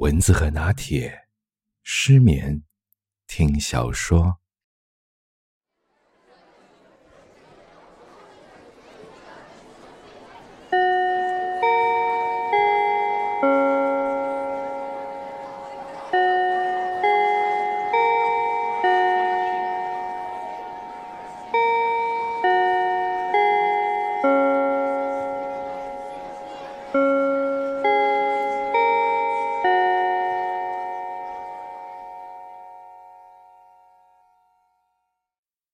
[0.00, 1.28] 蚊子和拿铁，
[1.82, 2.62] 失眠，
[3.26, 4.40] 听小说。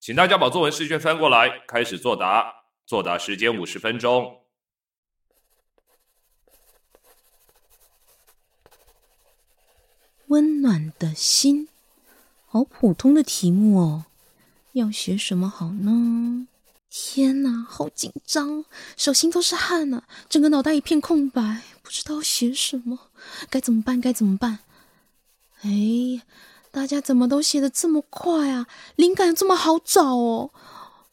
[0.06, 2.62] 请大家把作文试卷翻过来，开始作答。
[2.86, 4.40] 作答时间五十分钟。
[10.28, 11.66] 温暖的心，
[12.46, 14.04] 好普通的题目哦，
[14.74, 16.46] 要写什么好呢？
[16.88, 18.64] 天哪，好紧张，
[18.96, 23.10] 手心都是汗呢，整个脑袋一片空白，不知道写什么，
[23.50, 24.00] 该怎么办？
[24.00, 24.60] 该怎么办？
[25.62, 26.22] 哎。
[26.76, 28.66] 大家怎么都写的这么快啊？
[28.96, 30.50] 灵感这么好找哦！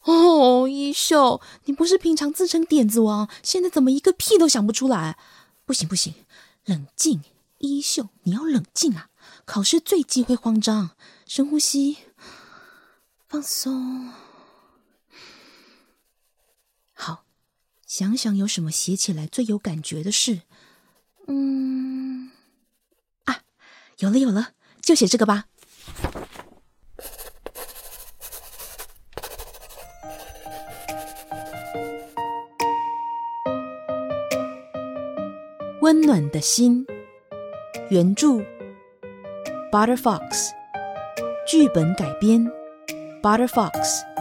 [0.02, 5.16] 哦，一秀，你不是平常自称点子王，现在怎么一个屁都想不出来？
[5.64, 6.12] 不行不行，
[6.66, 7.22] 冷静，
[7.60, 9.08] 一秀，你要冷静啊！
[9.46, 10.90] 考试最忌讳慌张，
[11.24, 11.96] 深呼吸，
[13.26, 14.12] 放松。
[16.92, 17.24] 好，
[17.86, 20.42] 想想有什么写起来最有感觉的事。
[21.26, 22.32] 嗯，
[23.24, 23.40] 啊，
[24.00, 24.50] 有了有了，
[24.82, 25.46] 就写这个吧。
[36.06, 36.86] 暖的心，
[37.88, 38.28] 原著
[39.72, 40.50] ，Butter Fox，
[41.46, 42.46] 剧本改编
[43.22, 44.13] ，Butter Fox。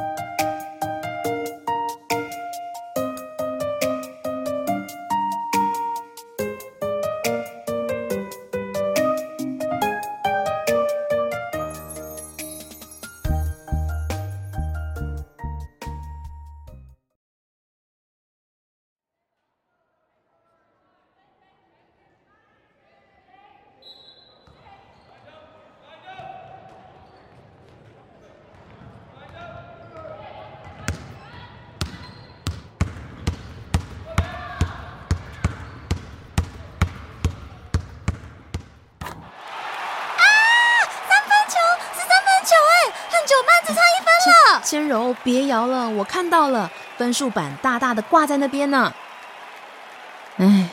[44.73, 48.91] 千柔，别摇了，我看到了，分数板大大的挂在那边呢。
[50.38, 50.67] 哎，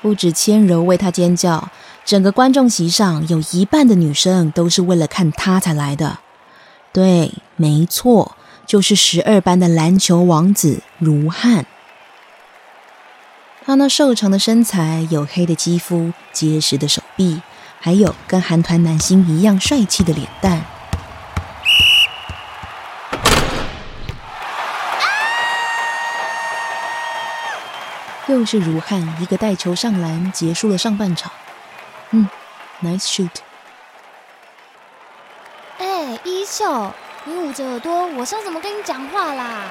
[0.00, 1.68] 不止千柔为他尖叫，
[2.04, 6.20] 整个观众席上有一半的女生都是为了看他才来的。
[6.92, 11.66] 对，没错，就是十二班的篮球王子如翰。
[13.66, 17.42] 他那瘦长的身材、黝黑的肌肤、结实的手臂，
[17.80, 20.64] 还有跟韩团男星一样帅气的脸蛋。
[28.32, 31.30] 又是如汉一个带球上篮，结束了上半场。
[32.10, 32.28] 嗯
[32.82, 33.30] ，nice shoot。
[35.78, 36.92] 哎、欸，一秀，
[37.24, 39.64] 你捂着耳朵，我上怎么跟你讲话啦？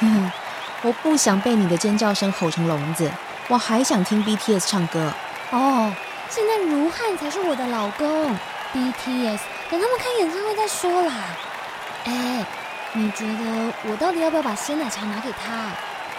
[0.00, 0.30] 嗯，
[0.82, 3.10] 我不想被你的尖叫声吼成聋子，
[3.48, 5.12] 我还想听 BTS 唱歌。
[5.50, 5.94] 哦，
[6.28, 8.36] 现在如汉才是我的老公
[8.74, 9.40] ，BTS
[9.70, 11.12] 等他们开演唱会再说啦。
[12.04, 12.46] 哎、欸，
[12.94, 15.70] 你觉得我到底要不要把鲜奶茶拿给他？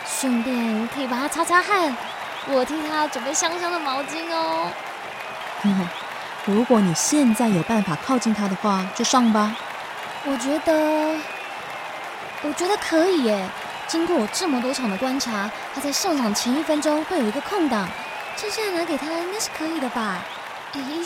[0.06, 1.96] 顺便可以帮他擦擦汗，
[2.48, 4.72] 我替他准备香香的毛巾哦。
[6.46, 9.56] 如果你现在有办法靠近他的话，就上吧。
[10.26, 11.16] 我觉得，
[12.42, 13.50] 我觉得可以耶。
[13.88, 17.88] 经过我这么多场的观察，他在上场前一分钟会有一个空档，
[18.36, 20.24] 趁现在拿给他应该是可以的吧。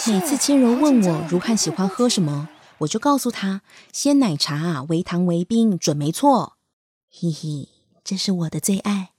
[0.08, 2.48] 每次千柔问我如汉喜欢喝什么，
[2.80, 6.54] 我就告诉他鲜奶茶，微糖微冰，准没错。
[7.12, 7.77] 嘿嘿。
[8.08, 9.10] 这是我的最爱，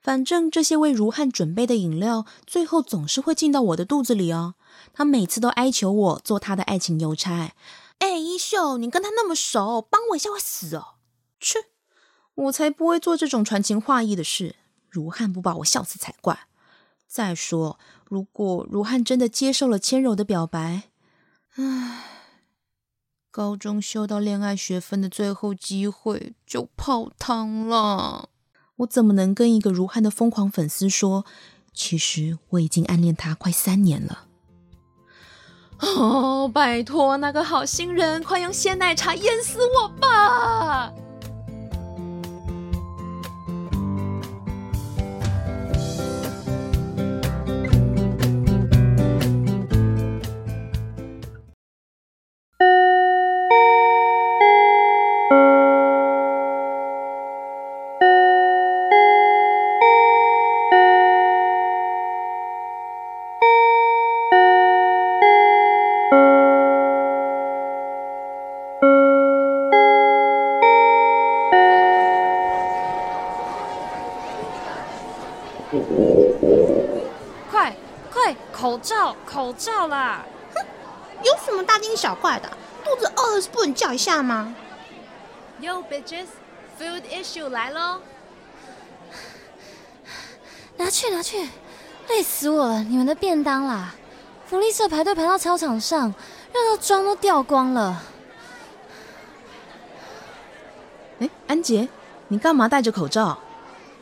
[0.00, 4.54] 反正这些为如翰准备的饮料，最后总是会进到我的肚子里哦。
[4.92, 7.52] 他每次都哀求我做他的爱情邮差。
[7.98, 10.94] 哎，一秀，你跟他那么熟，帮我一下，会死哦！
[11.40, 11.64] 切，
[12.36, 14.54] 我才不会做这种传情画意的事。
[14.88, 16.46] 如翰不把我笑死才怪。
[17.08, 20.84] 再说，如果如翰真的接受了千柔的表白，
[21.56, 22.17] 唉，
[23.38, 28.30] 高中修到恋爱学分的最后机会就泡汤了。
[28.78, 31.24] 我怎么能跟一个如汉的疯狂粉丝说，
[31.72, 34.26] 其实我已经暗恋他快三年了？
[35.78, 40.92] 哦，拜托那个好心人，快用鲜奶茶淹死我吧！
[79.58, 80.24] 罩口罩啦！
[80.54, 80.64] 哼，
[81.24, 82.48] 有什么大惊小怪的？
[82.84, 84.54] 肚子饿了是不能叫一下吗
[85.60, 88.00] ？Yo bitches，food issue 来喽！
[90.76, 91.48] 拿去拿去，
[92.08, 92.84] 累死我了！
[92.84, 93.94] 你们的便当啦，
[94.46, 96.14] 福利社排队排到操场上，
[96.52, 98.02] 热到妆都掉光了。
[101.18, 101.88] 哎，安杰，
[102.28, 103.36] 你干嘛戴着口罩？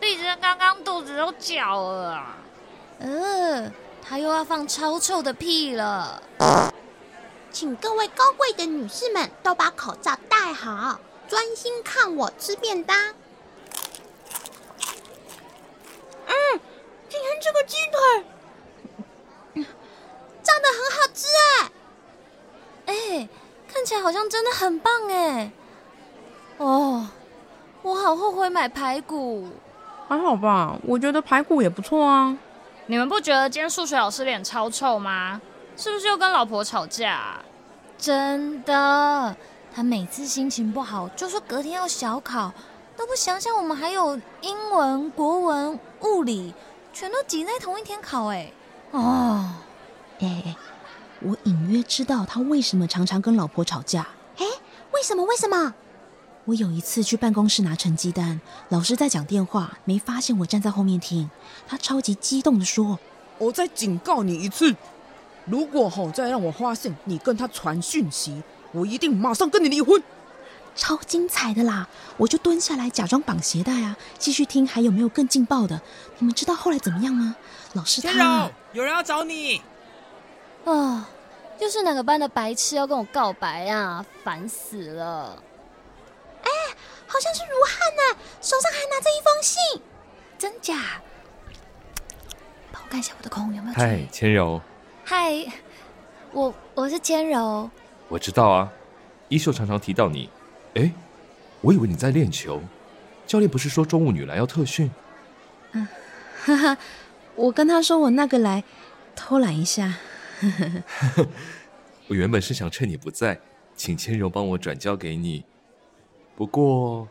[0.00, 2.22] 丽珍刚刚肚子都叫了，
[3.00, 3.72] 呃，
[4.08, 6.22] 他又要放超臭的屁了。
[7.50, 12.96] 请各位高贵的女士们都把口罩戴好，专心看我吃便当。
[16.26, 16.34] 嗯，
[17.08, 17.76] 今天这个鸡
[19.54, 19.64] 腿
[20.42, 21.26] 炸得很好吃
[22.84, 22.94] 哎！
[22.94, 23.28] 哎，
[23.72, 25.50] 看起来好像真的很棒哎。
[26.58, 27.08] 哦，
[27.82, 29.48] 我好后悔买排骨。
[30.06, 32.38] 还好吧，我觉得排骨也不错啊。
[32.88, 35.40] 你们不觉得今天数学老师脸超臭吗？
[35.76, 37.40] 是不是又跟老婆吵架？
[37.98, 39.36] 真的，
[39.74, 42.52] 他每次心情不好就说隔天要小考，
[42.96, 46.54] 都不想想我们还有英文、国文、物理，
[46.92, 48.26] 全都挤在同一天考。
[48.28, 48.52] 哎，
[48.92, 49.50] 哦，
[50.20, 50.56] 哎哎，
[51.20, 54.06] 我隐约知道他为什么常常跟老婆吵架。
[54.36, 54.46] 哎，
[54.92, 55.24] 为什么？
[55.24, 55.74] 为什么？
[56.46, 61.28] 我有一次去办公室拿成绩单，老师在讲电话，没发现我站在后面听。
[61.66, 63.00] 他超级激动的说
[63.38, 64.76] ：“我再警告你一次，
[65.44, 70.00] 如果吼再让我发现你跟他传讯息，我一定马上跟你离婚。”
[70.76, 71.88] 超精彩的啦！
[72.16, 75.80] 我就蹲下来假装绑鞋带啊，继续听还有没有更劲爆的。
[76.18, 77.34] 你们知道后来怎么样吗？
[77.72, 79.62] 老师他，有人要找你。
[80.62, 81.02] 哦，
[81.58, 84.06] 又是哪个班的白痴要跟我告白啊？
[84.22, 85.42] 烦死了！
[87.06, 89.82] 好像是如汉呢，手上还拿着一封信，
[90.38, 91.00] 真假？
[92.72, 93.74] 帮我看一下我的口红有没有？
[93.74, 94.60] 嗨，千柔。
[95.04, 95.32] 嗨，
[96.32, 97.70] 我我是千柔。
[98.08, 98.72] 我知道啊，
[99.28, 100.28] 一秀常常提到你。
[100.74, 100.92] 哎，
[101.60, 102.60] 我以为你在练球，
[103.26, 104.90] 教练不是说中午女篮要特训？
[105.72, 105.86] 嗯，
[106.44, 106.78] 哈哈，
[107.34, 108.62] 我跟他说我那个来
[109.14, 109.94] 偷懒一下。
[112.08, 113.40] 我原本是想趁你不在，
[113.74, 115.44] 请千柔帮我转交给你。
[116.36, 117.08] 不过，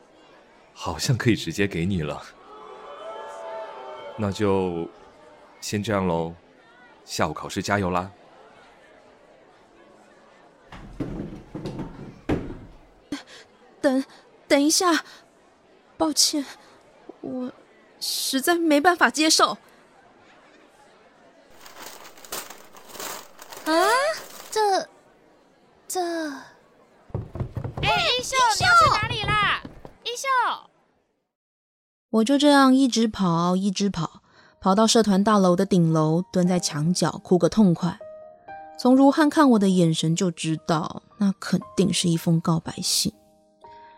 [0.71, 2.21] 好像可以直接给你了，
[4.17, 4.87] 那就
[5.59, 6.35] 先这样喽。
[7.03, 8.11] 下午考试加油啦！
[13.81, 14.05] 等，
[14.47, 15.03] 等一下，
[15.97, 16.45] 抱歉，
[17.21, 17.51] 我
[17.99, 19.57] 实在没办法接受。
[23.65, 23.89] 啊，
[24.51, 24.87] 这，
[25.87, 26.01] 这。
[27.83, 27.91] 哎
[28.23, 28.35] 秀？
[30.15, 30.69] 笑，
[32.09, 34.21] 我就这样一直跑，一直跑，
[34.61, 37.99] 跑到社团大楼的顶楼，蹲在墙角哭个痛快。
[38.77, 43.13] 从如汉看我的眼神就知道，那肯定是一封告白信。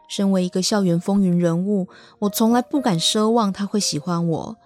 [0.07, 1.87] 身为一个校园风云人物，
[2.19, 4.57] 我从来不敢奢望他会喜欢我。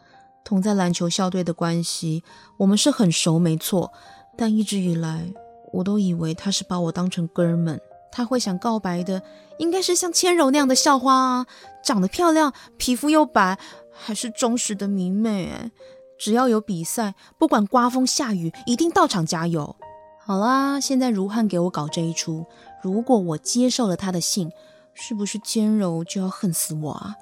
[0.44, 2.24] 同在篮球校队的关系，
[2.58, 3.92] 我们是很熟，没错。
[4.38, 5.34] 但一直以来，
[5.74, 7.80] 我都以为他是把我当成哥们。
[8.12, 9.22] 他会想告白的，
[9.58, 11.46] 应该是像千柔那样的校花啊，
[11.84, 13.58] 长得漂亮，皮肤又白，
[13.92, 15.52] 还是忠实的迷妹。
[15.52, 15.72] 哎，
[16.20, 19.76] 只要有比赛，不管刮风下雨，一定到场加油。
[20.20, 22.46] 好啦，现在如汉给我搞这一出，
[22.82, 24.52] 如果我接受了他的信，
[24.94, 27.16] 是不是千柔就要恨死我啊？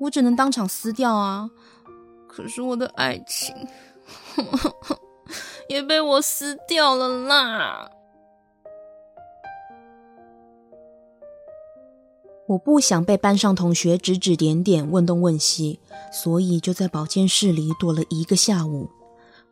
[0.00, 1.48] 我只能当场撕掉啊！
[2.28, 3.54] 可是我的爱情，
[5.68, 7.88] 也被我撕掉了啦。
[12.46, 15.80] 我不想被班上同学指指点点、问东问西，
[16.12, 18.90] 所以就在保健室里躲了一个下午。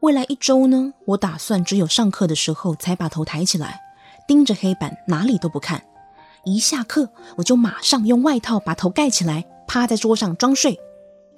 [0.00, 3.80] 未来一周呢，我打算只有上课的时候才把头抬起来，
[4.28, 5.82] 盯着黑板，哪里都不看。
[6.44, 10.78] 一下课，我就马上用外套把头盖起来，趴在桌上装睡。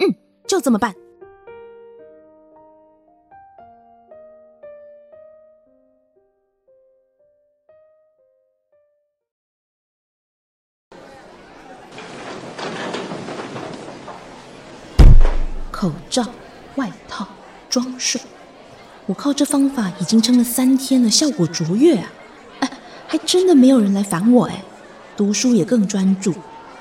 [0.01, 0.15] 嗯，
[0.49, 0.95] 就这么办。
[15.85, 16.25] 口罩、
[16.77, 17.29] 外套、
[17.69, 18.19] 装睡，
[19.05, 22.11] 我靠这方法已经撑了三天了，效果卓越啊！
[22.61, 22.71] 哎，
[23.07, 24.65] 还真的没有人来烦我哎，
[25.15, 26.33] 读书也更专注，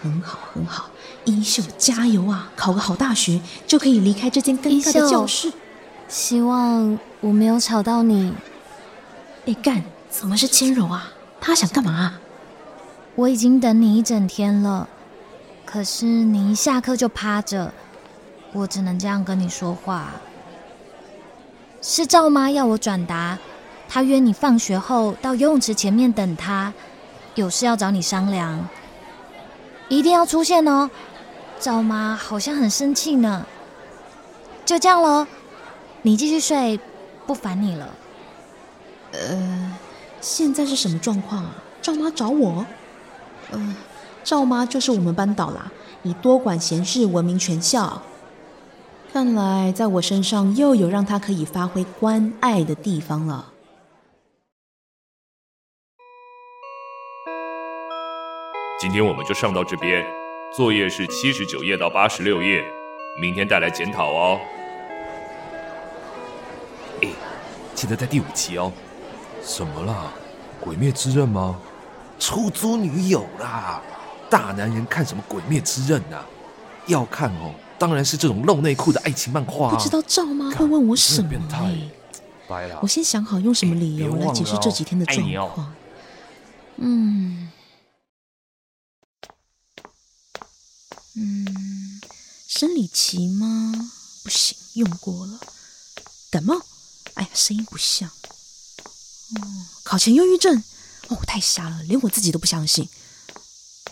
[0.02, 0.90] 很好很好。
[1.26, 5.52] 衣袖加油啊，考个好大学就可以离开这间尴尬的教室。
[6.08, 8.34] 希望我没有吵到你。
[9.48, 11.12] 哎干，怎么是千柔啊？
[11.42, 12.22] 他想干嘛啊？
[13.16, 14.88] 我已经等你一整天了，
[15.66, 17.74] 可是你一下课就趴着。
[18.54, 20.12] 我只能这样跟你说话。
[21.82, 23.38] 是赵妈要我转达，
[23.90, 26.72] 她约你放学后到游泳池前面等她，
[27.36, 28.68] 有事要找你商量，
[29.90, 30.90] 一定要出现哦。
[31.60, 33.46] 赵妈好像很生气呢。
[34.64, 35.28] 就这样喽，
[36.04, 36.80] 你继续睡，
[37.28, 37.90] 不烦你了。
[39.12, 39.78] 呃，
[40.22, 41.56] 现在是什么状况啊？
[41.82, 42.66] 赵妈找我？
[43.52, 43.76] 呃，
[44.24, 45.70] 赵妈就是我们班导啦，
[46.04, 48.02] 以多管闲事闻名全校。
[49.14, 53.54] 看来在我身上又有让他可以发挥关爱的地方了。
[58.80, 60.04] 今天我们就上到这边，
[60.58, 62.66] 作业是七十九页到八十六页，
[63.22, 64.40] 明天带来检讨哦。
[67.04, 67.10] 哎，
[67.76, 68.74] 记得在第五期哦。
[69.44, 70.12] 什么啦？
[70.60, 71.60] 鬼灭之刃吗？
[72.18, 73.80] 出租女友啦！
[74.28, 76.26] 大男人看什么鬼灭之刃啊？
[76.88, 77.54] 要看哦，
[77.84, 79.76] 当然是这种露内裤的爱情漫画啊。
[79.76, 81.28] 不知道赵妈会问我什么？
[81.28, 81.70] 变态！
[82.48, 82.80] 掰了。
[82.82, 85.68] 我先想好用什么理由来解释这几天的状况。
[85.68, 85.74] 哦、
[86.78, 87.52] 嗯
[91.16, 92.02] 嗯，
[92.48, 93.74] 生理期吗？
[94.24, 95.38] 不行，用过了。
[96.32, 96.56] 感冒？
[97.16, 98.10] 哎呀，声音不像。
[99.36, 100.64] 嗯，考前忧郁症，
[101.10, 102.88] 哦，太瞎了，连我自己都不相信。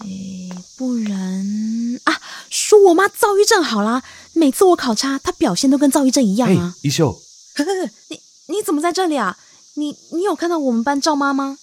[0.03, 4.03] 哎，不然啊，说我妈躁郁症好啦。
[4.33, 6.75] 每次我考差，她表现都跟躁郁症一样啊。
[6.81, 7.11] 一秀，
[7.55, 9.37] 呵呵，你你怎么在这里啊？
[9.75, 11.57] 你你有看到我们班赵妈吗？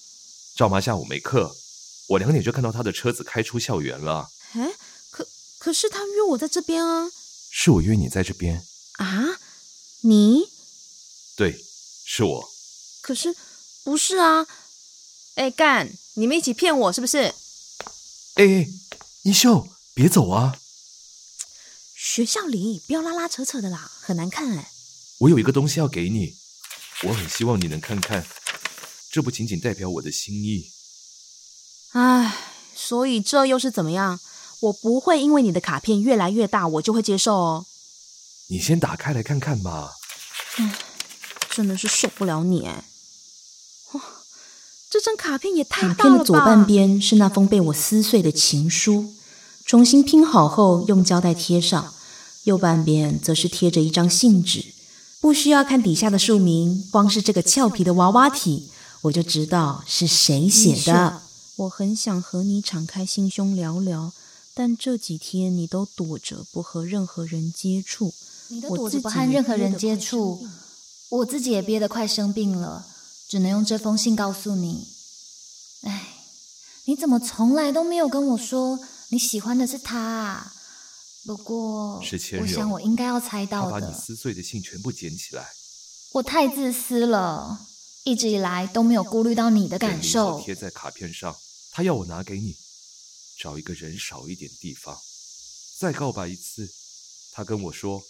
[0.57, 1.55] 赵妈下午没课，
[2.09, 4.29] 我两点就看到她的车子开出校园了。
[4.55, 4.71] 哎，
[5.11, 5.27] 可
[5.59, 7.11] 可是她约我在这边啊。
[7.51, 8.65] 是我约你在这边
[8.99, 9.39] 啊？
[10.03, 10.49] 你？
[11.37, 11.59] 对，
[12.05, 12.49] 是我。
[13.03, 13.35] 可是。
[13.85, 14.47] 不是啊，
[15.37, 17.33] 哎干，你们一起骗我是不是？
[18.39, 18.69] 哎哎，
[19.25, 20.57] 一秀，别走啊！
[21.97, 24.71] 学校里不要拉拉扯扯的啦，很难看哎。
[25.19, 26.37] 我有一个东西要给你，
[27.03, 28.25] 我很希望你能看看，
[29.11, 30.71] 这不仅仅代表我的心意。
[31.95, 32.33] 哎，
[32.77, 34.21] 所以这又是怎么样？
[34.61, 37.67] 我不会因为你的卡片越来越大，我就会接受哦。
[38.51, 39.95] 你先打开来看看吧。
[40.59, 40.73] 嗯，
[41.51, 42.85] 真的是受不了你哎。
[44.91, 45.97] 这张卡片也太大了吧！
[45.97, 49.13] 卡片的左半边是那封被我撕碎的情书，
[49.67, 51.93] 重新拼好后用胶带贴上；
[52.45, 54.65] 右半边则是贴着一张信纸，
[55.21, 58.71] 不需要看底下的署名，光是这个俏皮的娃娃体，
[59.03, 61.21] 我就知道是谁写的。
[61.57, 64.13] 我很想和你敞开心胸聊聊，
[64.55, 68.15] 但这几天你都躲着不和任何人接触，
[68.49, 70.47] 你都躲着不和任何人接触，
[71.11, 72.87] 我自己也憋得快生病了。
[73.29, 74.89] 只能用这封信告诉你，
[75.83, 76.09] 哎，
[76.87, 78.81] 你怎么从来都没有跟我说
[79.11, 80.53] 你喜欢的是他啊？
[81.27, 82.03] 不过，
[82.41, 83.71] 我想我应该要猜到的。
[83.73, 85.47] 他把你撕碎的信全部捡起来。
[86.13, 87.67] 我太自私了，
[88.05, 90.41] 一直以来都没有顾虑到你的感受。
[90.41, 91.37] 贴在卡片上，
[91.71, 92.57] 他要我拿给你，
[93.39, 94.99] 找一个人少一点地方，
[95.79, 96.71] 再告白一次。
[97.33, 98.03] 他跟我说，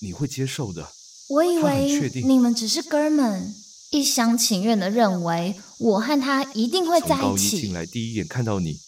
[0.00, 0.92] 你会接受的。
[1.28, 3.54] 我以为你们只是哥们。
[3.90, 7.58] 一厢情愿的认为我和他一定会在一起。
[7.58, 8.80] 一进来第一眼看到你，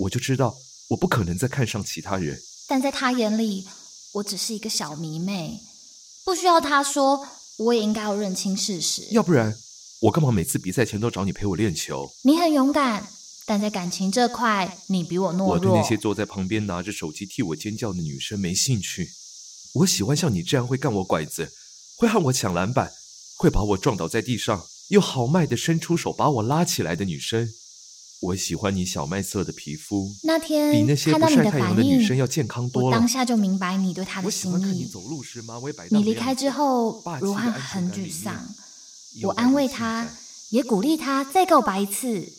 [0.00, 0.56] 我就知道
[0.88, 2.38] 我不可能再看上其他人。
[2.68, 3.66] 但在他眼里，
[4.14, 5.60] 我只是一个小迷妹，
[6.24, 7.26] 不需要他说，
[7.58, 9.06] 我也应该要认清事实。
[9.10, 9.56] 要不然，
[10.02, 12.10] 我干嘛每次比赛前都找你陪我练球？
[12.22, 13.08] 你很勇敢，
[13.46, 15.48] 但在感情这块，你比我懦弱。
[15.48, 19.10] 我对那些坐在旁边拿着手机替我尖叫的女生没兴趣。
[19.72, 21.52] 我喜欢像你这样会干我拐子，
[21.96, 22.92] 会和我抢篮板。
[23.40, 27.48] 会把我撞倒在地上，又豪迈地伸出手把我拉起来的女生。
[28.20, 32.88] 我喜欢你小麦色的皮肤，那天比那些不晒太阳的女生要健康多了。
[32.88, 34.86] 我当下就明白你对他的心意。
[35.88, 38.46] 你离开之后，如汉很沮丧。
[39.22, 40.06] 我安慰他，
[40.50, 42.30] 也鼓励他再告白一次。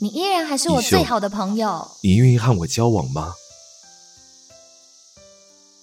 [0.00, 1.90] 你依然还是我最好的朋友。
[2.02, 3.32] 你愿意和我交往吗？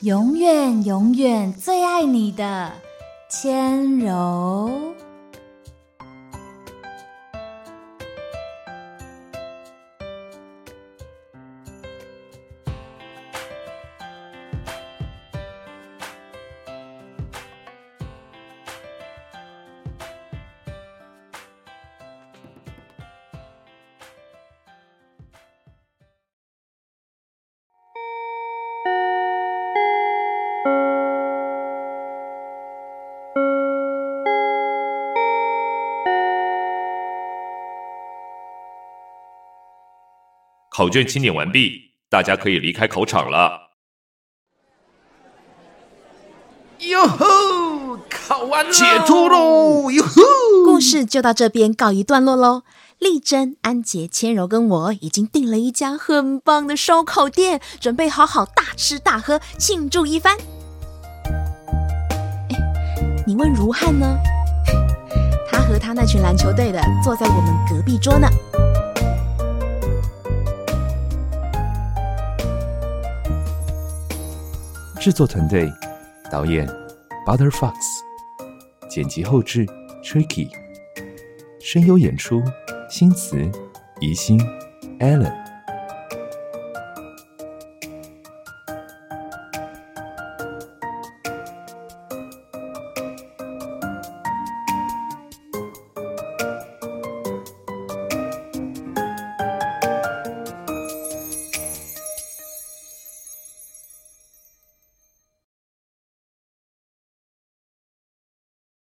[0.01, 2.83] 永远永远最爱你的。
[3.29, 4.95] 千柔。
[40.79, 43.71] 考卷清点完毕，大家可以离开考场了。
[46.87, 47.97] 哟吼！
[48.09, 49.91] 考完了，解脱喽！
[49.91, 50.21] 哟吼！
[50.63, 52.63] 故事就到这边告一段落喽。
[52.97, 60.37] 丽珍、安杰、千柔跟我已经订了一家很棒的烧烤店，准备好好大吃大喝庆祝一番。
[62.51, 62.55] 哎，
[63.27, 64.17] 你问如汉呢？
[65.51, 68.29] 他和他那群篮球队的坐在我们隔壁桌呢。
[74.99, 75.71] 制作团队：
[76.29, 76.67] 导演
[77.25, 77.73] Butter Fox，
[78.89, 79.65] 剪辑后制
[80.03, 80.49] Tricky，
[81.61, 82.43] 声优演出。
[82.89, 83.49] 新词、
[84.01, 84.37] 宜兴、
[84.99, 85.38] Allen。